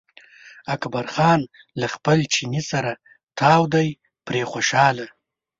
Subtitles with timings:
[0.75, 1.41] اکبر جان
[1.79, 2.91] له خپل چیني سره
[3.39, 3.89] تاو دی
[4.25, 5.07] پرې خوشاله.